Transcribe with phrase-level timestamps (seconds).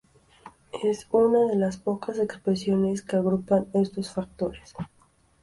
[0.83, 4.73] Es una de las pocas expresiones que agrupan estos factores.